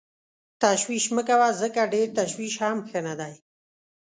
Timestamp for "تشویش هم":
2.19-2.77